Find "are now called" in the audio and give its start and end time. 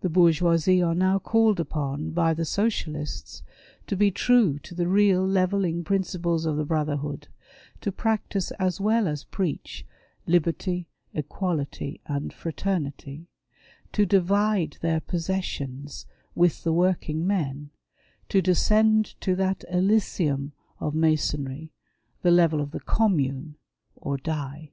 0.80-1.58